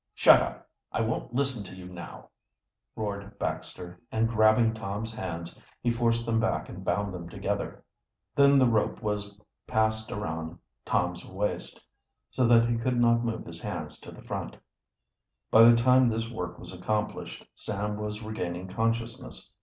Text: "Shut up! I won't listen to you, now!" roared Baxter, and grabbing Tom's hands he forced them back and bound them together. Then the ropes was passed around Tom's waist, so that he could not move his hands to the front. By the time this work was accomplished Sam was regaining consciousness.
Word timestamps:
"Shut 0.15 0.41
up! 0.41 0.67
I 0.91 1.01
won't 1.01 1.35
listen 1.35 1.63
to 1.63 1.75
you, 1.75 1.85
now!" 1.87 2.29
roared 2.95 3.37
Baxter, 3.37 4.01
and 4.11 4.27
grabbing 4.27 4.73
Tom's 4.73 5.13
hands 5.13 5.55
he 5.79 5.91
forced 5.91 6.25
them 6.25 6.39
back 6.39 6.69
and 6.69 6.83
bound 6.83 7.13
them 7.13 7.29
together. 7.29 7.83
Then 8.35 8.57
the 8.57 8.65
ropes 8.65 8.99
was 9.03 9.39
passed 9.67 10.11
around 10.11 10.57
Tom's 10.85 11.23
waist, 11.23 11.85
so 12.31 12.47
that 12.47 12.67
he 12.67 12.77
could 12.79 12.99
not 12.99 13.23
move 13.23 13.45
his 13.45 13.61
hands 13.61 13.99
to 13.99 14.11
the 14.11 14.23
front. 14.23 14.57
By 15.51 15.61
the 15.69 15.75
time 15.77 16.09
this 16.09 16.27
work 16.31 16.57
was 16.57 16.73
accomplished 16.73 17.45
Sam 17.53 17.95
was 17.97 18.23
regaining 18.23 18.69
consciousness. 18.69 19.53